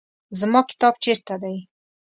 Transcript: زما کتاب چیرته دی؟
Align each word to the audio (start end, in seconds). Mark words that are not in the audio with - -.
زما 0.39 0.61
کتاب 0.71 0.93
چیرته 1.03 1.35
دی؟ 1.41 1.57